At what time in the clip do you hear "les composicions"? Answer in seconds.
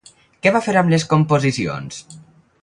0.93-2.01